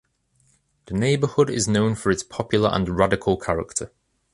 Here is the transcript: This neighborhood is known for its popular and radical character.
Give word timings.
This 0.87 0.97
neighborhood 0.97 1.51
is 1.51 1.67
known 1.67 1.93
for 1.93 2.09
its 2.11 2.23
popular 2.23 2.69
and 2.69 2.89
radical 2.97 3.37
character. 3.37 3.91